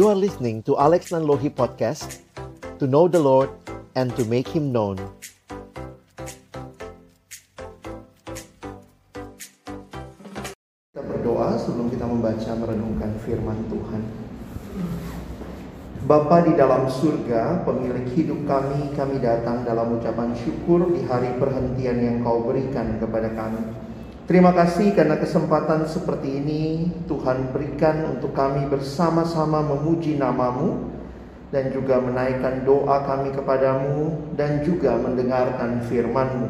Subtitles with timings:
[0.00, 2.24] You are listening to Alex Nanlohi Podcast
[2.80, 3.52] To know the Lord
[3.92, 4.96] and to make Him known
[10.88, 14.02] Kita berdoa sebelum kita membaca merenungkan firman Tuhan
[16.08, 22.00] Bapa di dalam surga, pemilik hidup kami, kami datang dalam ucapan syukur di hari perhentian
[22.00, 23.89] yang kau berikan kepada kami.
[24.30, 30.86] Terima kasih karena kesempatan seperti ini Tuhan berikan untuk kami bersama-sama memuji namamu
[31.50, 36.46] dan juga menaikkan doa kami kepadamu dan juga mendengarkan firmanmu.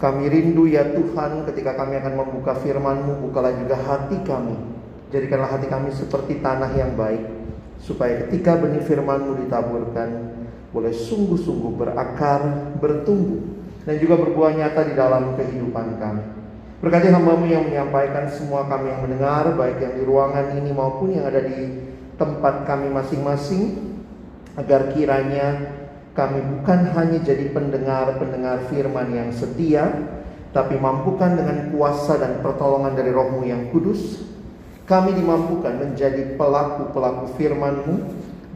[0.00, 4.56] Kami rindu ya Tuhan ketika kami akan membuka firman-Mu, bukalah juga hati kami.
[5.12, 7.28] Jadikanlah hati kami seperti tanah yang baik
[7.76, 10.32] supaya ketika benih firman-Mu ditaburkan
[10.72, 16.39] boleh sungguh-sungguh berakar, bertumbuh dan juga berbuah nyata di dalam kehidupan kami.
[16.80, 21.28] Berkati hambamu yang menyampaikan semua kami yang mendengar baik yang di ruangan ini maupun yang
[21.28, 21.76] ada di
[22.16, 23.92] tempat kami masing-masing
[24.56, 25.76] agar kiranya
[26.16, 29.92] kami bukan hanya jadi pendengar-pendengar firman yang setia
[30.56, 34.24] tapi mampukan dengan kuasa dan pertolongan dari rohmu yang kudus
[34.90, 37.96] kami dimampukan menjadi pelaku-pelaku firman-Mu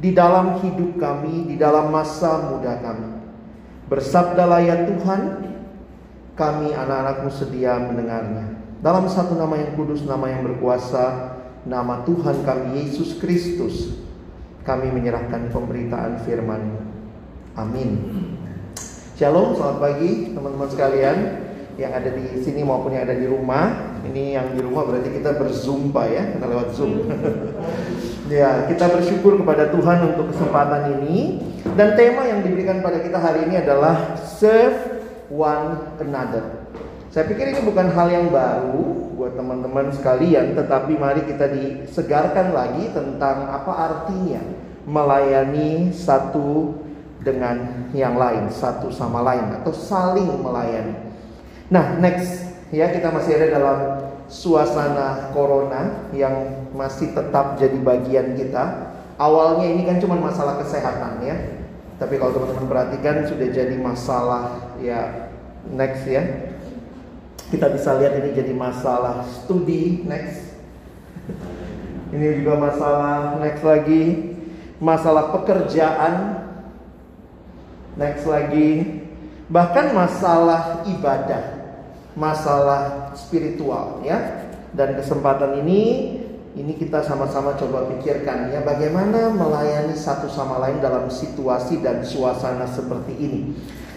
[0.03, 3.23] di dalam hidup kami, di dalam masa muda kami.
[3.87, 5.23] Bersabdalah ya Tuhan,
[6.35, 8.59] kami anak-anakmu sedia mendengarnya.
[8.83, 13.97] Dalam satu nama yang kudus, nama yang berkuasa, nama Tuhan kami Yesus Kristus,
[14.67, 16.79] kami menyerahkan pemberitaan firman-Mu.
[17.55, 17.91] Amin.
[19.15, 21.19] Shalom, selamat pagi teman-teman sekalian
[21.79, 23.95] yang ada di sini maupun yang ada di rumah.
[24.05, 27.09] Ini yang di rumah berarti kita berzumpa ya, kita lewat Zoom.
[28.29, 31.41] ya, kita bersyukur kepada Tuhan untuk kesempatan ini
[31.79, 34.94] dan tema yang diberikan pada kita hari ini adalah serve
[35.33, 36.65] one another.
[37.15, 42.91] Saya pikir ini bukan hal yang baru buat teman-teman sekalian, tetapi mari kita disegarkan lagi
[42.91, 44.43] tentang apa artinya
[44.83, 46.75] melayani satu
[47.23, 50.93] dengan yang lain, satu sama lain atau saling melayani.
[51.71, 52.45] Nah, next
[52.75, 53.79] ya kita masih ada dalam
[54.27, 58.93] suasana corona yang masih tetap jadi bagian kita.
[59.15, 61.37] Awalnya ini kan cuma masalah kesehatan ya.
[61.95, 65.31] Tapi kalau teman-teman perhatikan sudah jadi masalah ya
[65.71, 66.23] next ya.
[67.49, 70.59] Kita bisa lihat ini jadi masalah studi next.
[72.11, 74.35] Ini juga masalah next lagi
[74.83, 76.45] masalah pekerjaan
[77.95, 79.01] next lagi
[79.47, 81.65] bahkan masalah ibadah
[82.19, 84.43] masalah spiritual ya.
[84.75, 85.83] Dan kesempatan ini
[86.55, 92.63] ini kita sama-sama coba pikirkan ya bagaimana melayani satu sama lain dalam situasi dan suasana
[92.71, 93.41] seperti ini.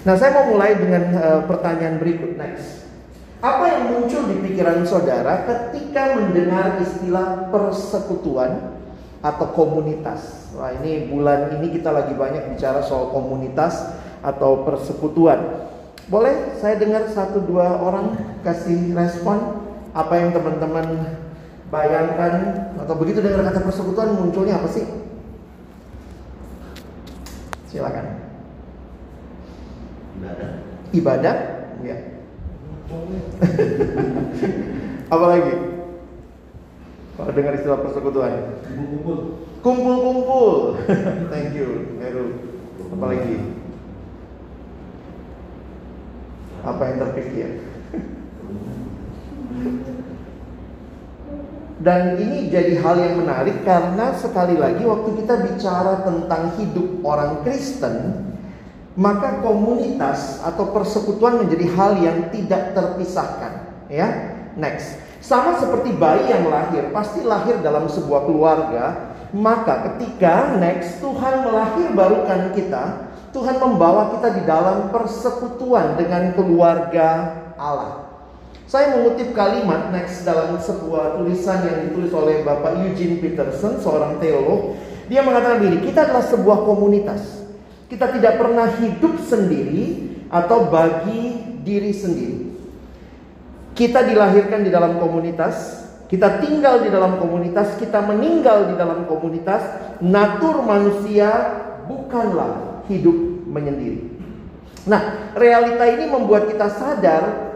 [0.01, 2.89] Nah, saya mau mulai dengan uh, pertanyaan berikut next.
[3.37, 8.81] Apa yang muncul di pikiran saudara ketika mendengar istilah persekutuan
[9.21, 10.49] atau komunitas?
[10.57, 13.93] Wah, ini bulan ini kita lagi banyak bicara soal komunitas
[14.25, 15.69] atau persekutuan.
[16.09, 19.61] Boleh saya dengar satu dua orang kasih respon
[19.93, 21.19] apa yang teman-teman
[21.67, 22.33] bayangkan
[22.79, 24.85] atau begitu dengar kata persekutuan munculnya apa sih?
[27.67, 28.05] Silakan.
[30.17, 30.49] Ibadah.
[30.95, 31.35] Ibadah?
[31.83, 31.97] Ya.
[35.13, 35.53] apa lagi?
[37.17, 38.33] Kalau dengar istilah persekutuan.
[38.63, 39.19] Kumpul-kumpul.
[39.59, 40.55] Kumpul-kumpul.
[41.33, 42.25] Thank you, Heru.
[42.95, 43.57] Apa lagi?
[46.67, 47.49] apa yang terpikir.
[51.77, 57.45] Dan ini jadi hal yang menarik karena sekali lagi waktu kita bicara tentang hidup orang
[57.45, 58.25] Kristen,
[58.97, 64.09] maka komunitas atau persekutuan menjadi hal yang tidak terpisahkan, ya.
[64.57, 64.97] Next.
[65.21, 71.93] Sama seperti bayi yang lahir, pasti lahir dalam sebuah keluarga, maka ketika next Tuhan melahir
[71.93, 72.83] barukan kita,
[73.35, 78.06] Tuhan membawa kita di dalam persekutuan dengan keluarga Allah.
[78.67, 84.75] Saya mengutip kalimat next dalam sebuah tulisan yang ditulis oleh Bapak Eugene Peterson, seorang teolog.
[85.07, 87.47] Dia mengatakan begini, kita adalah sebuah komunitas.
[87.87, 92.59] Kita tidak pernah hidup sendiri atau bagi diri sendiri.
[93.71, 99.63] Kita dilahirkan di dalam komunitas, kita tinggal di dalam komunitas, kita meninggal di dalam komunitas.
[100.03, 101.31] Natur manusia
[101.87, 103.15] bukanlah hidup
[103.47, 104.11] menyendiri.
[104.83, 107.46] Nah, realita ini membuat kita sadar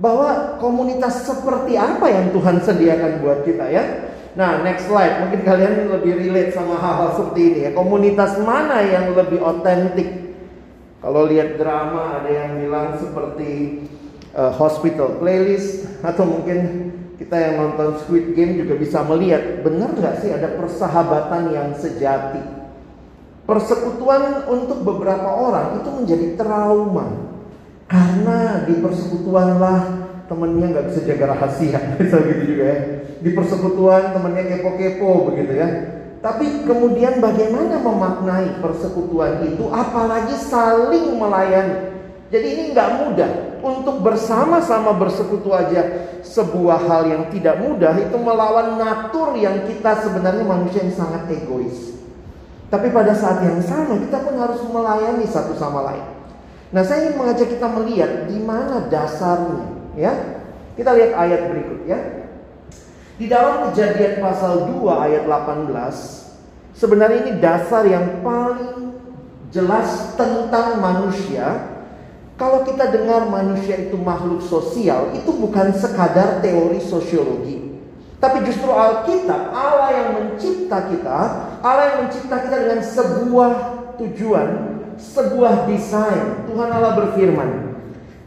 [0.00, 3.84] bahwa komunitas seperti apa yang Tuhan sediakan buat kita ya.
[4.32, 5.20] Nah, next slide.
[5.28, 7.70] Mungkin kalian lebih relate sama hal-hal seperti ini ya.
[7.76, 10.08] Komunitas mana yang lebih otentik?
[11.04, 13.84] Kalau lihat drama ada yang bilang seperti
[14.32, 16.88] uh, hospital playlist atau mungkin
[17.22, 22.42] Kita yang nonton Squid Game juga bisa melihat benar nggak sih ada persahabatan yang sejati.
[23.46, 27.31] Persekutuan untuk beberapa orang itu menjadi trauma
[27.92, 29.80] karena di persekutuan lah
[30.24, 32.78] temennya nggak bisa jaga rahasia, bisa gitu juga ya.
[33.20, 35.68] Di persekutuan temennya kepo-kepo begitu ya.
[36.24, 41.92] Tapi kemudian bagaimana memaknai persekutuan itu apalagi saling melayani.
[42.32, 43.30] Jadi ini nggak mudah
[43.60, 50.40] untuk bersama-sama bersekutu aja sebuah hal yang tidak mudah itu melawan natur yang kita sebenarnya
[50.46, 51.92] manusia yang sangat egois.
[52.72, 56.21] Tapi pada saat yang sama kita pun harus melayani satu sama lain.
[56.72, 60.12] Nah, saya ingin mengajak kita melihat di mana dasarnya, ya.
[60.72, 62.22] Kita lihat ayat berikut ya.
[63.20, 65.68] Di dalam kejadian pasal 2 ayat 18
[66.72, 68.96] Sebenarnya ini dasar yang paling
[69.52, 71.76] jelas tentang manusia
[72.40, 77.76] Kalau kita dengar manusia itu makhluk sosial Itu bukan sekadar teori sosiologi
[78.16, 81.18] Tapi justru Alkitab Allah yang mencipta kita
[81.60, 83.52] Allah yang mencipta kita dengan sebuah
[84.00, 84.48] tujuan
[85.02, 87.74] Sebuah desain Tuhan Allah berfirman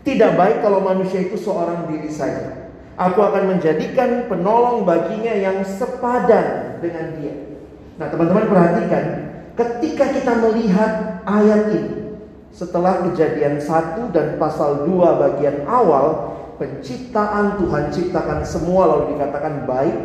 [0.03, 6.79] Tidak baik kalau manusia itu seorang diri saja Aku akan menjadikan penolong baginya yang sepadan
[6.79, 7.35] dengan dia.
[7.99, 9.05] Nah, teman-teman perhatikan,
[9.51, 12.15] ketika kita melihat ayat ini,
[12.55, 14.95] setelah kejadian 1 dan pasal 2
[15.27, 19.97] bagian awal, penciptaan Tuhan ciptakan semua lalu dikatakan baik,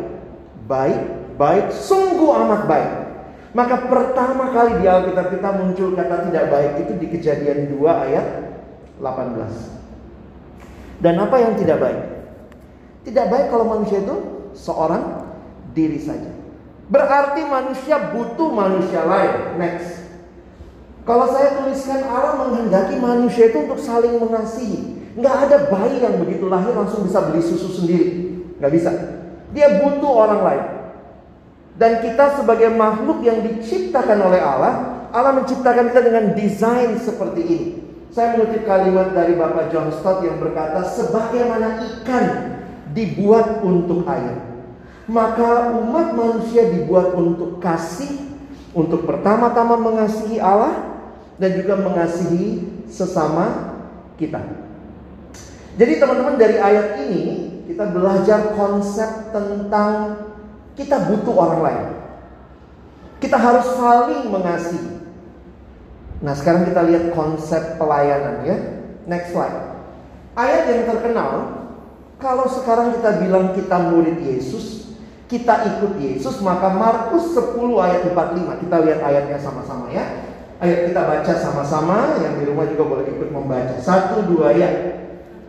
[0.67, 1.01] baik,
[1.39, 2.91] baik, sungguh amat baik.
[3.51, 8.27] Maka pertama kali di Alkitab kita muncul kata tidak baik itu di kejadian 2 ayat
[9.03, 11.03] 18.
[11.03, 12.01] Dan apa yang tidak baik?
[13.03, 14.15] Tidak baik kalau manusia itu
[14.55, 15.27] seorang
[15.75, 16.31] diri saja.
[16.87, 19.59] Berarti manusia butuh manusia lain.
[19.59, 19.99] Next.
[21.01, 25.01] Kalau saya tuliskan Allah menghendaki manusia itu untuk saling mengasihi.
[25.17, 28.31] Nggak ada bayi yang begitu lahir langsung bisa beli susu sendiri.
[28.61, 28.91] Nggak bisa.
[29.51, 30.63] Dia butuh orang lain.
[31.79, 34.73] Dan kita sebagai makhluk yang diciptakan oleh Allah,
[35.11, 37.69] Allah menciptakan kita dengan desain seperti ini.
[38.11, 42.25] Saya mengutip kalimat dari Bapak John Stott yang berkata, sebagaimana ikan
[42.91, 44.35] dibuat untuk air.
[45.07, 48.31] Maka umat manusia dibuat untuk kasih,
[48.75, 50.91] untuk pertama-tama mengasihi Allah
[51.39, 53.75] dan juga mengasihi sesama
[54.19, 54.39] kita.
[55.79, 57.23] Jadi teman-teman dari ayat ini
[57.71, 60.15] kita belajar konsep tentang
[60.81, 61.87] kita butuh orang lain.
[63.21, 64.97] Kita harus saling mengasihi.
[66.25, 68.57] Nah, sekarang kita lihat konsep pelayanan ya.
[69.05, 69.77] Next slide.
[70.33, 71.61] Ayat yang terkenal
[72.21, 74.93] kalau sekarang kita bilang kita murid Yesus,
[75.25, 78.61] kita ikut Yesus, maka Markus 10 ayat 45.
[78.61, 80.29] Kita lihat ayatnya sama-sama ya.
[80.61, 83.81] Ayo kita baca sama-sama, yang di rumah juga boleh ikut membaca.
[83.81, 84.69] Satu, dua ya.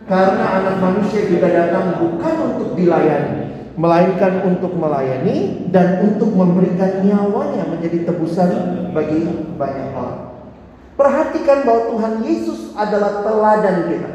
[0.09, 3.42] Karena anak manusia juga datang bukan untuk dilayani,
[3.73, 8.49] melainkan untuk melayani dan untuk memberikan nyawanya menjadi tebusan
[8.93, 9.25] bagi
[9.57, 10.19] banyak orang.
[10.93, 14.09] Perhatikan bahwa Tuhan Yesus adalah teladan kita.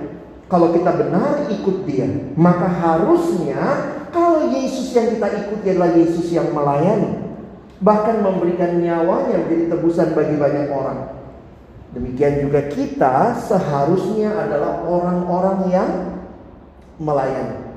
[0.49, 2.09] Kalau kita benar ikut dia,
[2.39, 3.59] maka harusnya
[4.15, 7.21] kalau Yesus yang kita ikuti adalah Yesus yang melayani,
[7.83, 11.19] bahkan memberikan nyawanya menjadi tebusan bagi banyak orang.
[11.93, 15.91] Demikian juga kita seharusnya adalah orang-orang yang
[16.97, 17.68] melayani.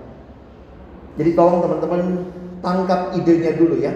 [1.21, 2.01] Jadi tolong teman-teman
[2.65, 3.93] tangkap idenya dulu ya.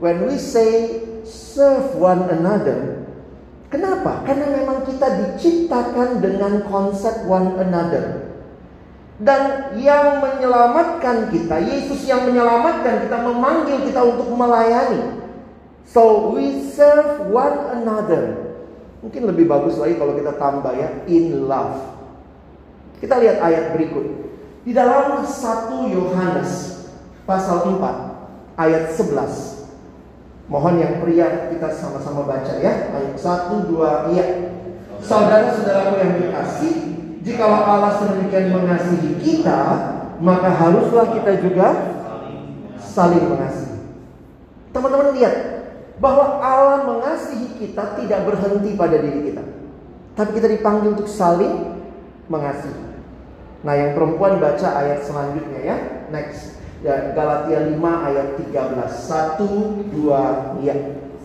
[0.00, 2.96] When we say serve one another,
[3.66, 4.22] Kenapa?
[4.22, 8.30] Karena memang kita diciptakan dengan konsep one another.
[9.18, 15.18] Dan yang menyelamatkan kita, Yesus yang menyelamatkan kita, memanggil kita untuk melayani.
[15.88, 18.54] So we serve one another.
[19.02, 21.80] Mungkin lebih bagus lagi kalau kita tambah ya, in love.
[23.02, 24.04] Kita lihat ayat berikut.
[24.66, 26.82] Di dalam 1 Yohanes
[27.22, 29.70] pasal 4 ayat 11.
[30.50, 32.90] Mohon yang pria kita sama-sama baca ya.
[32.90, 34.26] Ayat 1 2 iya.
[34.98, 36.74] Saudara-saudaraku yang dikasih,
[37.22, 39.58] jikalau Allah sedemikian mengasihi kita,
[40.18, 41.68] maka haruslah kita juga
[42.82, 43.86] saling mengasihi.
[44.74, 45.34] Teman-teman lihat
[46.02, 49.46] bahwa Allah mengasihi kita tidak berhenti pada diri kita.
[50.18, 51.86] Tapi kita dipanggil untuk saling
[52.26, 52.85] mengasihi.
[53.66, 55.76] Nah, yang perempuan baca ayat selanjutnya ya.
[56.14, 56.54] Next.
[56.86, 60.76] Dan Galatia 5 ayat 13 1 2 ya.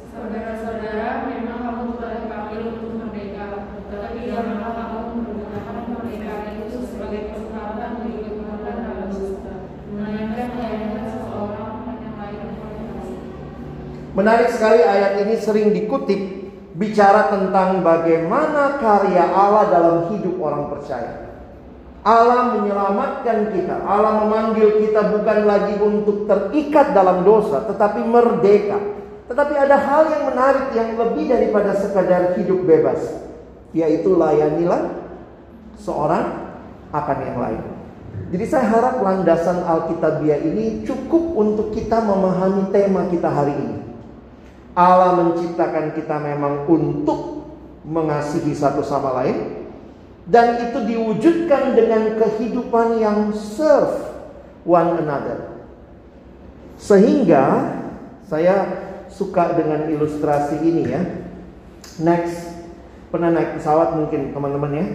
[0.09, 3.45] Saudara-saudara memang kamu bukan dipanggil untuk merdeka.
[3.93, 9.53] Tetapi janganlah kamu menggunakan kemerdekaan itu sebagai kesempatan bagi kebenaran dalam dusta
[9.93, 11.71] melainkan melayani seseorang
[12.01, 12.41] yang lain
[14.17, 16.21] Menarik sekali ayat ini sering dikutip
[16.73, 21.30] bicara tentang bagaimana karya Allah dalam hidup orang percaya.
[22.01, 23.85] Allah menyelamatkan kita.
[23.85, 28.81] Allah memanggil kita bukan lagi untuk terikat dalam dosa, tetapi merdeka.
[29.29, 32.99] Tetapi ada hal yang menarik yang lebih daripada sekadar hidup bebas,
[33.71, 34.91] yaitu layanilah
[35.77, 36.51] seorang
[36.89, 37.61] akan yang lain.
[38.31, 43.77] Jadi saya harap landasan Alkitabiah ini cukup untuk kita memahami tema kita hari ini.
[44.73, 47.43] Allah menciptakan kita memang untuk
[47.83, 49.60] mengasihi satu sama lain,
[50.29, 54.05] dan itu diwujudkan dengan kehidupan yang serve
[54.61, 55.65] one another.
[56.77, 57.77] Sehingga
[58.25, 58.65] saya
[59.09, 61.01] suka dengan ilustrasi ini ya.
[62.01, 62.53] Next,
[63.09, 64.85] pernah naik pesawat mungkin teman-teman ya.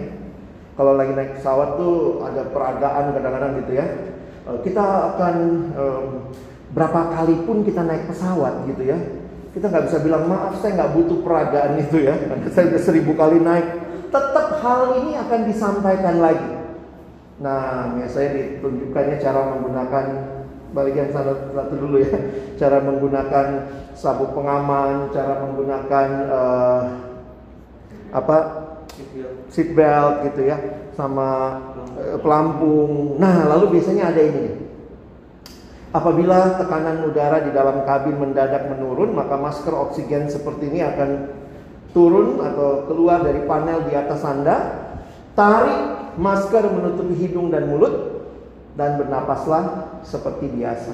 [0.77, 3.85] Kalau lagi naik pesawat tuh ada peragaan kadang-kadang gitu ya.
[4.47, 5.35] Eh, kita akan
[5.75, 6.05] um,
[6.71, 8.97] berapa kali pun kita naik pesawat gitu ya.
[9.51, 12.15] Kita nggak bisa bilang maaf saya nggak butuh peragaan itu ya.
[12.53, 16.51] Saya udah seribu kali naik tetap hal ini akan disampaikan lagi.
[17.37, 20.05] Nah, biasanya ditunjukkannya cara menggunakan
[20.73, 22.17] bagian satu, satu dulu ya,
[22.61, 23.47] cara menggunakan
[23.93, 26.81] sabuk pengaman, cara menggunakan uh,
[28.09, 28.37] apa
[29.53, 30.57] seat belt gitu ya,
[30.97, 31.61] sama
[31.93, 33.21] uh, pelampung.
[33.21, 34.67] Nah, lalu biasanya ada ini.
[35.93, 41.09] Apabila tekanan udara di dalam kabin mendadak menurun, maka masker oksigen seperti ini akan
[41.97, 44.85] turun atau keluar dari panel di atas Anda,
[45.33, 48.21] tarik masker menutupi hidung dan mulut,
[48.77, 50.93] dan bernapaslah seperti biasa.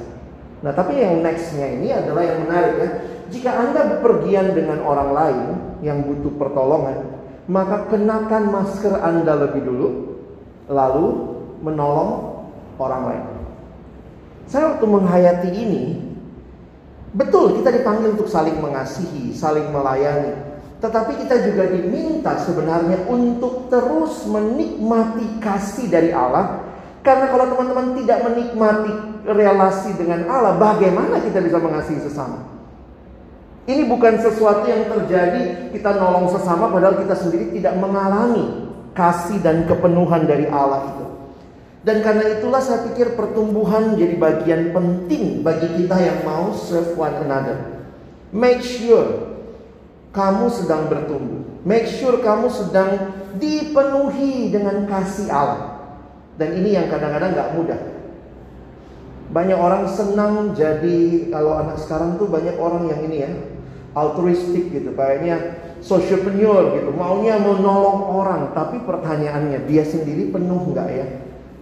[0.63, 2.89] Nah, tapi yang nextnya ini adalah yang menarik ya.
[3.35, 5.47] Jika Anda bepergian dengan orang lain
[5.83, 7.19] yang butuh pertolongan,
[7.51, 9.87] maka kenakan masker Anda lebih dulu,
[10.71, 11.07] lalu
[11.59, 12.39] menolong
[12.79, 13.25] orang lain.
[14.47, 15.83] Saya waktu menghayati ini,
[17.11, 20.52] betul kita dipanggil untuk saling mengasihi, saling melayani.
[20.83, 26.59] Tetapi kita juga diminta sebenarnya untuk terus menikmati kasih dari Allah.
[26.99, 28.91] Karena kalau teman-teman tidak menikmati
[29.23, 32.51] relasi dengan Allah, bagaimana kita bisa mengasihi sesama?
[33.63, 39.63] Ini bukan sesuatu yang terjadi kita nolong sesama padahal kita sendiri tidak mengalami kasih dan
[39.63, 41.05] kepenuhan dari Allah itu.
[41.87, 47.15] Dan karena itulah saya pikir pertumbuhan jadi bagian penting bagi kita yang mau serve one
[47.23, 47.87] another.
[48.35, 49.32] Make sure
[50.13, 51.41] kamu sedang bertumbuh.
[51.65, 55.81] Make sure kamu sedang dipenuhi dengan kasih Allah.
[56.37, 57.81] Dan ini yang kadang-kadang gak mudah.
[59.33, 63.31] Banyak orang senang jadi kalau anak sekarang tuh banyak orang yang ini ya
[63.97, 68.41] altruistik gitu, kayaknya socialpreneur gitu, maunya menolong orang.
[68.53, 71.07] Tapi pertanyaannya dia sendiri penuh nggak ya?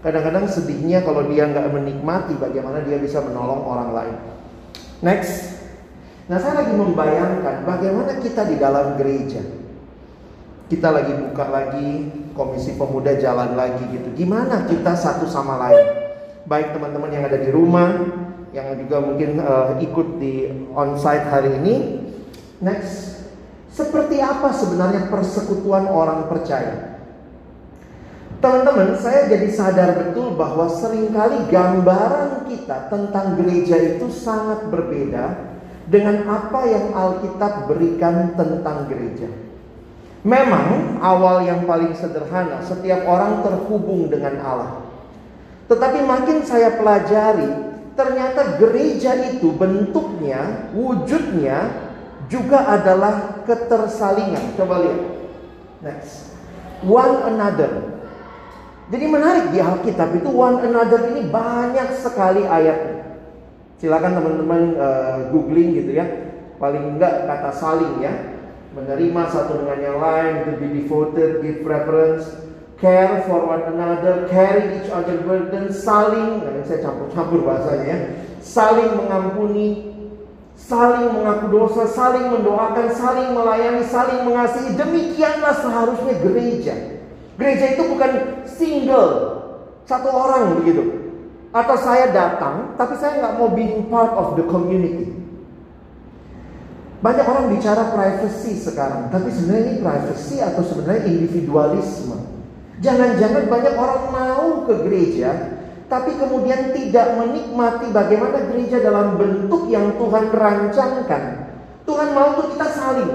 [0.02, 4.16] Kadang-kadang sedihnya kalau dia nggak menikmati bagaimana dia bisa menolong orang lain.
[5.00, 5.61] Next,
[6.30, 9.42] Nah saya lagi membayangkan bagaimana kita di dalam gereja.
[10.70, 11.90] Kita lagi buka lagi,
[12.32, 14.14] komisi pemuda jalan lagi gitu.
[14.16, 15.86] Gimana kita satu sama lain?
[16.48, 17.92] Baik teman-teman yang ada di rumah,
[18.56, 21.76] yang juga mungkin uh, ikut di onsite hari ini.
[22.64, 23.28] Next,
[23.68, 27.04] seperti apa sebenarnya persekutuan orang percaya?
[28.40, 35.51] Teman-teman, saya jadi sadar betul bahwa sering kali gambaran kita tentang gereja itu sangat berbeda
[35.88, 39.30] dengan apa yang Alkitab berikan tentang gereja.
[40.22, 44.86] Memang awal yang paling sederhana, setiap orang terhubung dengan Allah.
[45.66, 47.50] Tetapi makin saya pelajari,
[47.98, 51.74] ternyata gereja itu bentuknya, wujudnya
[52.30, 54.54] juga adalah ketersalingan.
[54.54, 55.02] Coba lihat.
[55.82, 56.38] Next.
[56.86, 57.98] One another.
[58.92, 63.01] Jadi menarik di Alkitab itu one another ini banyak sekali ayatnya.
[63.82, 66.06] Silakan teman-teman uh, googling gitu ya.
[66.62, 68.14] Paling enggak kata saling ya.
[68.78, 72.30] Menerima satu dengan yang lain, to be devoted, give preference,
[72.78, 77.98] care for one another, carry each other burden, saling, nah saya campur-campur bahasanya ya.
[78.40, 79.92] Saling mengampuni,
[80.54, 84.78] saling mengaku dosa, saling mendoakan, saling melayani, saling mengasihi.
[84.78, 86.76] Demikianlah seharusnya gereja.
[87.36, 88.12] Gereja itu bukan
[88.46, 89.12] single,
[89.90, 91.01] satu orang begitu.
[91.52, 95.12] Atau saya datang, tapi saya nggak mau being part of the community.
[97.04, 102.16] Banyak orang bicara privacy sekarang, tapi sebenarnya ini privacy atau sebenarnya individualisme.
[102.80, 105.60] Jangan-jangan banyak orang mau ke gereja,
[105.92, 111.24] tapi kemudian tidak menikmati bagaimana gereja dalam bentuk yang Tuhan rancangkan.
[111.84, 113.14] Tuhan mau tuh kita saling.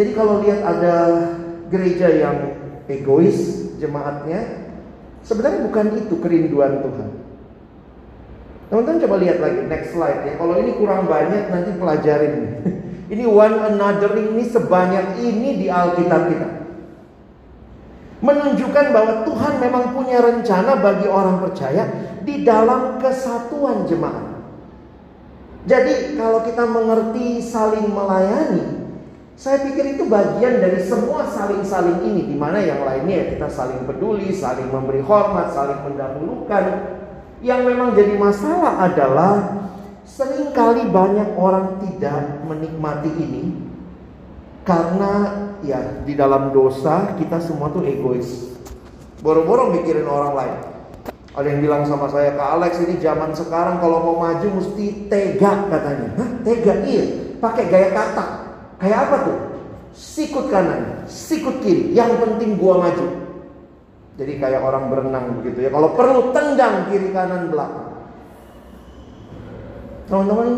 [0.00, 0.96] Jadi kalau lihat ada
[1.68, 2.36] gereja yang
[2.86, 4.65] egois jemaatnya,
[5.26, 7.10] Sebenarnya bukan itu kerinduan Tuhan.
[8.66, 10.32] Teman-teman coba lihat lagi next slide ya.
[10.38, 12.34] Kalau ini kurang banyak nanti pelajarin.
[13.12, 16.48] ini one another ini sebanyak ini di Alkitab kita.
[18.22, 21.84] Menunjukkan bahwa Tuhan memang punya rencana bagi orang percaya
[22.22, 24.34] di dalam kesatuan jemaat.
[25.66, 28.85] Jadi kalau kita mengerti saling melayani,
[29.36, 33.84] saya pikir itu bagian dari semua saling-saling ini di mana yang lainnya ya kita saling
[33.84, 36.64] peduli, saling memberi hormat, saling mendahulukan.
[37.44, 39.34] Yang memang jadi masalah adalah
[40.08, 43.44] sering kali banyak orang tidak menikmati ini
[44.64, 48.56] karena ya di dalam dosa kita semua tuh egois.
[49.20, 50.56] Boro-boro mikirin orang lain.
[51.36, 55.68] Ada yang bilang sama saya, Kak Alex ini zaman sekarang kalau mau maju mesti tega
[55.68, 56.08] katanya.
[56.16, 56.72] Hah tega?
[56.88, 57.36] Iya.
[57.36, 58.45] Pakai gaya kata.
[58.76, 59.38] Kayak apa tuh?
[59.96, 61.96] Sikut kanan, sikut kiri.
[61.96, 63.06] Yang penting gua maju.
[64.16, 65.70] Jadi kayak orang berenang begitu ya.
[65.72, 67.92] Kalau perlu tendang kiri kanan belakang.
[70.08, 70.48] Teman-teman,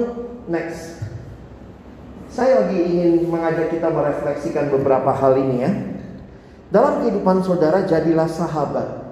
[0.47, 1.03] next.
[2.29, 5.73] Saya lagi ingin mengajak kita merefleksikan beberapa hal ini ya.
[6.69, 9.09] Dalam kehidupan saudara jadilah sahabat.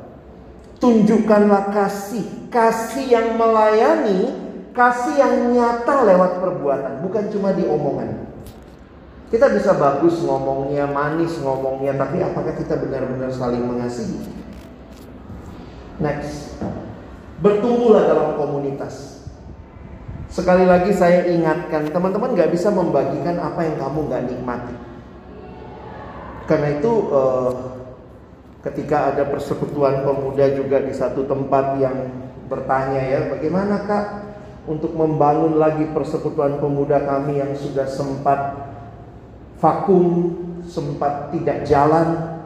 [0.77, 4.29] Tunjukkanlah kasih, kasih yang melayani,
[4.77, 8.26] kasih yang nyata lewat perbuatan, bukan cuma di omongan.
[9.27, 14.23] Kita bisa bagus ngomongnya, manis ngomongnya, tapi apakah kita benar-benar saling mengasihi?
[15.99, 16.55] Next.
[17.43, 19.27] Bertumbuhlah dalam komunitas.
[20.31, 24.77] Sekali lagi saya ingatkan, teman-teman gak bisa membagikan apa yang kamu gak nikmati.
[26.47, 27.53] Karena itu uh,
[28.63, 32.15] ketika ada persekutuan pemuda juga di satu tempat yang
[32.47, 34.07] bertanya ya bagaimana kak
[34.71, 38.39] untuk membangun lagi persekutuan pemuda kami yang sudah sempat
[39.61, 40.35] vakum
[40.67, 42.39] sempat tidak jalan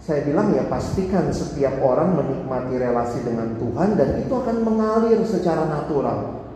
[0.00, 5.68] saya bilang ya pastikan setiap orang menikmati relasi dengan Tuhan dan itu akan mengalir secara
[5.68, 6.48] natural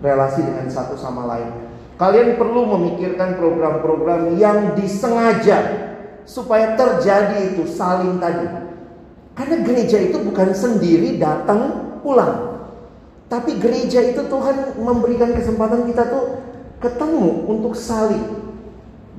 [0.00, 1.50] relasi dengan satu sama lain
[2.00, 5.88] kalian perlu memikirkan program-program yang disengaja
[6.28, 8.46] supaya terjadi itu saling tadi.
[9.32, 12.60] Karena gereja itu bukan sendiri datang pulang.
[13.32, 16.24] Tapi gereja itu Tuhan memberikan kesempatan kita tuh
[16.84, 18.37] ketemu untuk saling.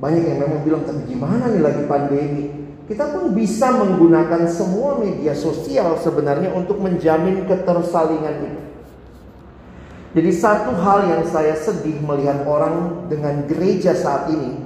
[0.00, 2.44] Banyak yang memang bilang tapi gimana nih lagi pandemi.
[2.88, 8.60] Kita pun bisa menggunakan semua media sosial sebenarnya untuk menjamin ketersalingan itu.
[10.10, 14.58] Jadi satu hal yang saya sedih melihat orang dengan gereja saat ini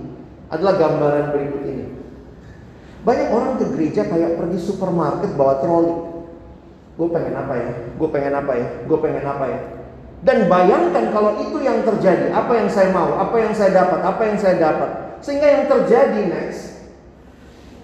[0.49, 1.87] adalah gambaran berikut ini.
[3.05, 5.93] Banyak orang ke gereja kayak pergi supermarket bawa troli.
[6.97, 7.71] Gue pengen apa ya?
[8.01, 8.67] Gue pengen apa ya?
[8.89, 9.61] Gue pengen apa ya?
[10.25, 14.23] Dan bayangkan kalau itu yang terjadi, apa yang saya mau, apa yang saya dapat, apa
[14.25, 15.04] yang saya dapat.
[15.25, 16.85] Sehingga yang terjadi next,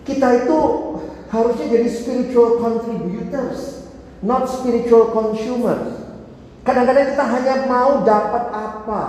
[0.05, 0.59] kita itu
[1.33, 3.88] harusnya jadi spiritual contributors,
[4.20, 6.05] not spiritual consumers.
[6.68, 9.03] Kadang-kadang kita hanya mau dapat apa,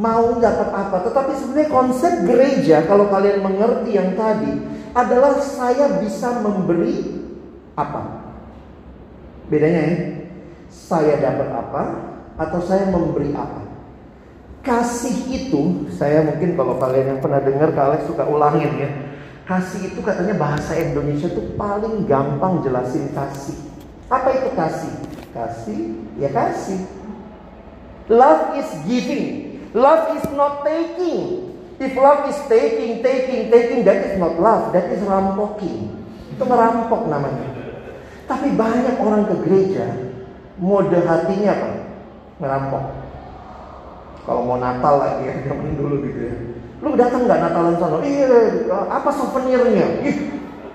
[0.00, 0.96] mau dapat apa.
[1.04, 4.64] Tetapi sebenarnya konsep gereja, kalau kalian mengerti yang tadi,
[4.96, 7.20] adalah saya bisa memberi
[7.76, 8.24] apa.
[9.50, 9.96] Bedanya ya,
[10.70, 11.82] saya dapat apa
[12.40, 13.63] atau saya memberi apa.
[14.64, 18.90] Kasih itu, saya mungkin kalau kalian yang pernah dengar, kalian suka ulangin ya.
[19.44, 23.60] Kasih itu katanya bahasa Indonesia tuh paling gampang jelasin kasih.
[24.08, 24.92] Apa itu kasih?
[25.36, 25.80] Kasih,
[26.16, 26.80] ya kasih.
[28.08, 29.60] Love is giving.
[29.76, 31.52] Love is not taking.
[31.76, 35.92] If love is taking, taking, taking, that is not love, that is rampoking.
[36.32, 37.52] Itu merampok namanya.
[38.24, 39.92] Tapi banyak orang ke gereja,
[40.56, 41.70] mode hatinya apa?
[42.40, 43.03] Merampok.
[44.24, 46.34] Kalau mau Natal lagi ya, zaman dulu gitu ya.
[46.84, 47.96] Lu datang nggak Natalan sana?
[48.04, 49.86] Iya, apa souvenirnya?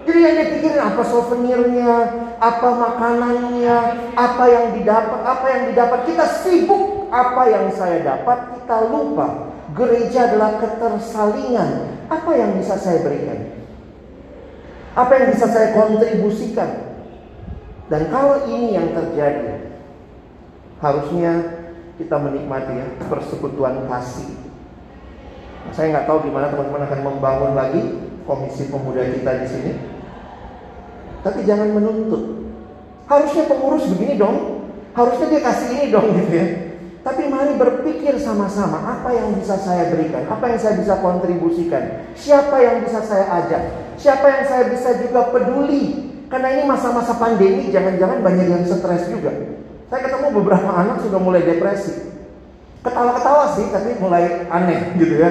[0.10, 1.94] Jadi yang dipikirin apa souvenirnya,
[2.42, 3.78] apa makanannya,
[4.18, 6.00] apa yang didapat, apa yang didapat.
[6.10, 12.02] Kita sibuk apa yang saya dapat, kita lupa Gereja adalah ketersalingan.
[12.10, 13.54] Apa yang bisa saya berikan?
[14.98, 16.90] Apa yang bisa saya kontribusikan?
[17.86, 19.70] Dan kalau ini yang terjadi,
[20.82, 21.59] harusnya
[22.00, 24.32] kita menikmati ya persekutuan kasih.
[25.76, 27.84] Saya nggak tahu gimana teman-teman akan membangun lagi
[28.24, 29.72] komisi pemuda kita di sini.
[31.20, 32.48] Tapi jangan menuntut.
[33.12, 34.64] Harusnya pengurus begini dong.
[34.96, 36.48] Harusnya dia kasih ini dong gitu ya.
[37.04, 42.60] Tapi mari berpikir sama-sama apa yang bisa saya berikan, apa yang saya bisa kontribusikan, siapa
[42.60, 43.62] yang bisa saya ajak,
[43.96, 46.12] siapa yang saya bisa juga peduli.
[46.28, 49.49] Karena ini masa-masa pandemi, jangan-jangan banyak yang stres juga.
[49.90, 52.14] Saya ketemu beberapa anak sudah mulai depresi.
[52.86, 55.30] Ketawa-ketawa sih, tapi mulai aneh gitu ya.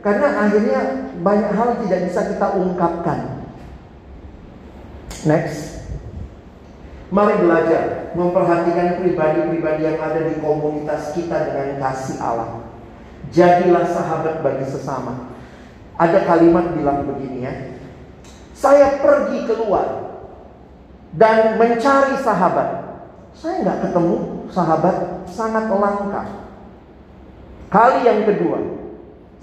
[0.00, 0.80] Karena akhirnya
[1.18, 3.42] banyak hal tidak bisa kita ungkapkan.
[5.26, 5.82] Next.
[7.08, 12.62] Mari belajar memperhatikan pribadi-pribadi yang ada di komunitas kita dengan kasih Allah.
[13.34, 15.34] Jadilah sahabat bagi sesama.
[15.98, 17.54] Ada kalimat bilang begini ya.
[18.54, 20.14] Saya pergi keluar
[21.16, 22.87] dan mencari sahabat.
[23.36, 24.16] Saya nggak ketemu
[24.52, 24.96] sahabat
[25.28, 26.22] sangat langka.
[27.68, 28.58] Kali yang kedua,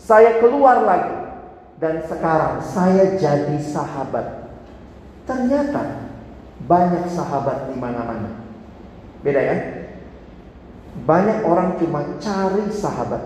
[0.01, 1.15] saya keluar lagi
[1.77, 4.49] dan sekarang saya jadi sahabat.
[5.29, 6.09] Ternyata
[6.65, 8.41] banyak sahabat di mana-mana.
[9.21, 9.57] Beda ya?
[11.05, 13.23] Banyak orang cuma cari sahabat.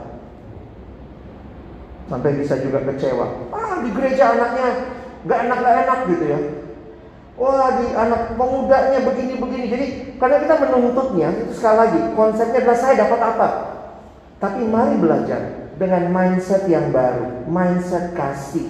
[2.09, 3.53] Sampai bisa juga kecewa.
[3.53, 6.39] Ah, di gereja anaknya nggak enak nggak enak gitu ya.
[7.39, 9.65] Wah, di anak pemudanya begini-begini.
[9.71, 9.85] Jadi,
[10.19, 13.47] karena kita menuntutnya, itu sekali lagi, konsepnya adalah saya dapat apa?
[14.43, 18.67] Tapi mari belajar dengan mindset yang baru, mindset kasih.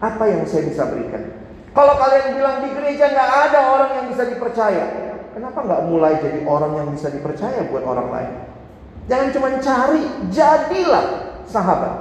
[0.00, 1.28] Apa yang saya bisa berikan?
[1.76, 4.84] Kalau kalian bilang di gereja nggak ada orang yang bisa dipercaya,
[5.36, 8.32] kenapa nggak mulai jadi orang yang bisa dipercaya buat orang lain?
[9.12, 11.06] Jangan cuma cari, jadilah
[11.44, 11.94] sahabat.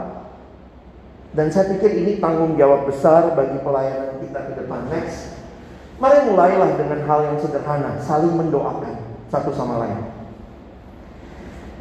[1.36, 4.82] Dan saya pikir ini tanggung jawab besar bagi pelayanan kita ke depan.
[4.90, 5.29] Next.
[6.00, 8.96] Mari mulailah dengan hal yang sederhana, saling mendoakan
[9.28, 10.00] satu sama lain.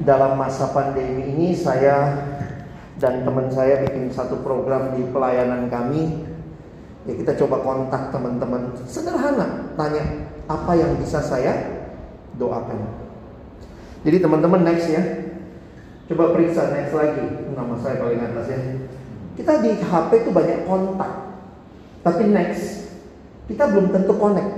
[0.02, 2.26] Dalam masa pandemi ini saya
[2.98, 6.26] dan teman saya bikin satu program di pelayanan kami.
[7.06, 10.02] Ya kita coba kontak teman-teman sederhana, tanya
[10.50, 11.78] apa yang bisa saya
[12.34, 12.90] doakan.
[14.02, 15.02] Jadi teman-teman next ya.
[16.10, 17.54] Coba periksa next lagi.
[17.54, 18.60] Nama saya paling atas ya.
[19.38, 21.12] Kita di HP itu banyak kontak.
[22.02, 22.77] Tapi next,
[23.48, 24.52] kita belum tentu connect.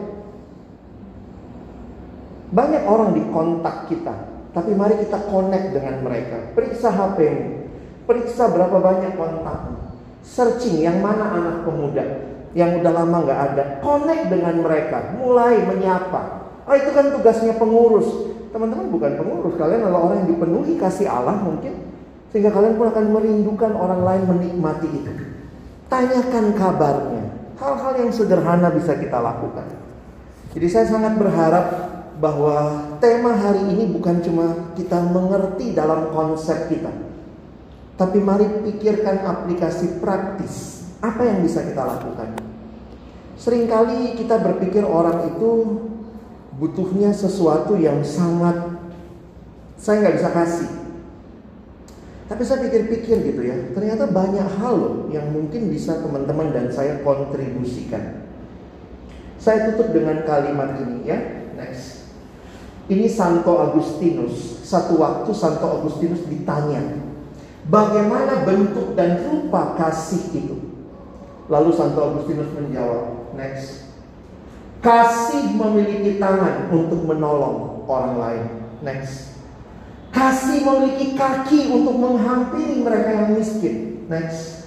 [2.50, 4.14] Banyak orang di kontak kita,
[4.50, 6.50] tapi mari kita connect dengan mereka.
[6.59, 7.70] Periksa HP-mu,
[8.11, 9.79] periksa berapa banyak kontakmu.
[10.26, 12.05] Searching yang mana anak pemuda
[12.50, 16.42] yang udah lama nggak ada, connect dengan mereka, mulai menyapa.
[16.66, 18.11] Oh itu kan tugasnya pengurus.
[18.50, 21.87] Teman-teman bukan pengurus, kalian adalah orang yang dipenuhi kasih Allah mungkin
[22.35, 25.12] sehingga kalian pun akan merindukan orang lain menikmati itu.
[25.90, 27.19] Tanyakan kabarnya.
[27.61, 29.68] Hal-hal yang sederhana bisa kita lakukan.
[30.57, 31.66] Jadi saya sangat berharap
[32.16, 36.88] bahwa tema hari ini bukan cuma kita mengerti dalam konsep kita.
[38.01, 40.88] Tapi mari pikirkan aplikasi praktis.
[41.05, 42.40] Apa yang bisa kita lakukan?
[43.37, 45.53] Seringkali kita berpikir orang itu
[46.57, 48.81] butuhnya sesuatu yang sangat
[49.81, 50.70] saya nggak bisa kasih.
[52.31, 57.03] Tapi saya pikir-pikir gitu ya, ternyata banyak hal loh yang mungkin bisa teman-teman dan saya
[57.03, 58.23] kontribusikan.
[59.35, 61.19] Saya tutup dengan kalimat ini ya,
[61.59, 62.07] next.
[62.87, 64.62] Ini Santo Agustinus.
[64.62, 67.03] Satu waktu Santo Agustinus ditanya,
[67.66, 70.57] bagaimana bentuk dan rupa kasih itu?
[71.51, 73.90] Lalu Santo Agustinus menjawab, next.
[74.79, 78.45] Kasih memiliki tangan untuk menolong orang lain.
[78.87, 79.39] Next.
[80.11, 84.07] Kasih memiliki kaki untuk menghampiri mereka yang miskin.
[84.11, 84.66] Next.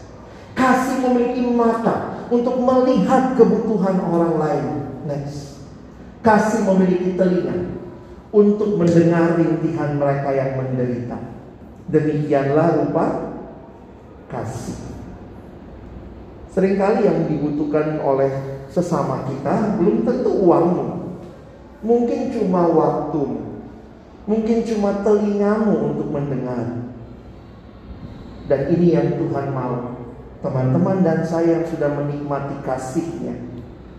[0.55, 4.65] Kasih memiliki mata untuk melihat kebutuhan orang lain.
[5.03, 5.59] Next.
[6.23, 7.75] Kasih memiliki telinga
[8.31, 11.19] untuk mendengar rintihan mereka yang menderita.
[11.91, 13.05] Demikianlah rupa
[14.31, 14.79] kasih.
[16.55, 18.31] Seringkali yang dibutuhkan oleh
[18.71, 20.85] sesama kita belum tentu uangmu.
[21.83, 23.42] Mungkin cuma waktumu
[24.23, 26.87] Mungkin cuma telingamu untuk mendengar.
[28.47, 29.99] Dan ini yang Tuhan mau.
[30.43, 33.39] Teman-teman dan saya yang sudah menikmati kasihnya.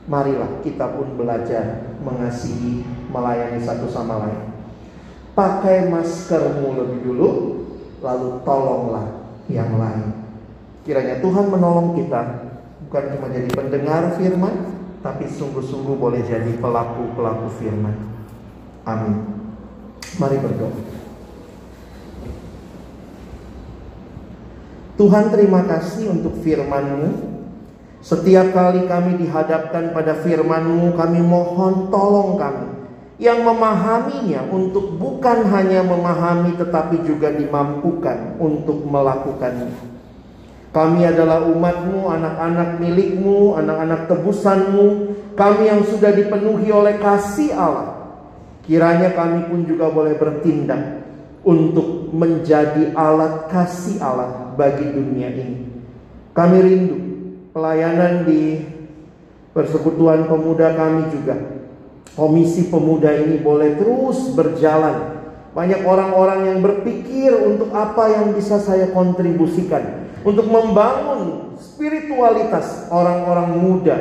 [0.04, 4.52] Marilah kita pun belajar mengasihi, melayani satu sama lain.
[5.32, 7.28] Pakai maskermu lebih dulu,
[8.04, 10.12] lalu tolonglah yang lain.
[10.84, 12.52] Kiranya Tuhan menolong kita,
[12.84, 17.96] bukan cuma jadi pendengar firman, tapi sungguh-sungguh boleh jadi pelaku-pelaku firman.
[18.84, 19.33] Amin.
[20.20, 20.78] Mari berdoa.
[24.94, 27.34] Tuhan terima kasih untuk firman-Mu.
[27.98, 32.74] Setiap kali kami dihadapkan pada firman-Mu, kami mohon tolong kami
[33.18, 39.94] yang memahaminya untuk bukan hanya memahami tetapi juga dimampukan untuk melakukannya.
[40.74, 44.86] Kami adalah umatmu, anak-anak milikmu, anak-anak tebusanmu,
[45.38, 47.93] kami yang sudah dipenuhi oleh kasih Allah.
[48.64, 51.04] Kiranya kami pun juga boleh bertindak
[51.44, 55.68] untuk menjadi alat kasih Allah bagi dunia ini.
[56.32, 56.96] Kami rindu
[57.52, 58.64] pelayanan di
[59.52, 61.36] persekutuan pemuda kami juga.
[62.16, 65.20] Komisi pemuda ini boleh terus berjalan.
[65.54, 73.96] Banyak orang-orang yang berpikir untuk apa yang bisa saya kontribusikan untuk membangun spiritualitas orang-orang muda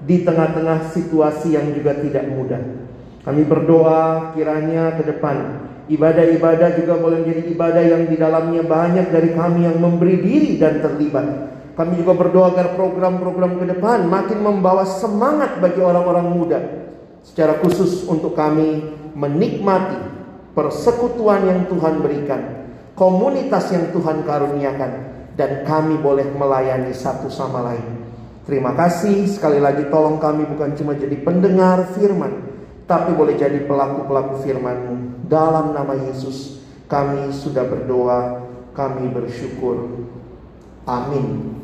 [0.00, 2.62] di tengah-tengah situasi yang juga tidak mudah.
[3.24, 9.36] Kami berdoa kiranya ke depan ibadah-ibadah juga boleh menjadi ibadah yang di dalamnya banyak dari
[9.36, 11.26] kami yang memberi diri dan terlibat.
[11.74, 16.60] Kami juga berdoa agar program-program ke depan makin membawa semangat bagi orang-orang muda.
[17.26, 18.84] Secara khusus untuk kami
[19.16, 19.98] menikmati
[20.54, 22.40] persekutuan yang Tuhan berikan,
[22.94, 24.92] komunitas yang Tuhan karuniakan,
[25.34, 28.06] dan kami boleh melayani satu sama lain.
[28.46, 32.53] Terima kasih sekali lagi tolong kami bukan cuma jadi pendengar firman,
[32.84, 35.26] tapi boleh jadi pelaku-pelaku firman-Mu.
[35.28, 38.44] Dalam nama Yesus kami sudah berdoa,
[38.76, 40.04] kami bersyukur.
[40.84, 41.56] Amin.